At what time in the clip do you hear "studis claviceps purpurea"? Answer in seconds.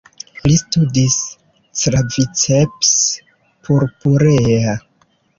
0.59-4.73